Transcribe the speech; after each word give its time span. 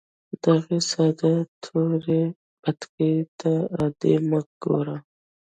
دغې 0.43 0.77
ساده 0.91 1.33
تورې 1.63 2.21
بتکې 2.61 3.11
ته 3.39 3.51
عادي 3.77 4.15
مه 4.29 4.39
ګوره 4.63 4.97